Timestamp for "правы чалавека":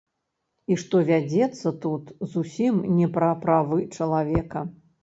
3.47-4.71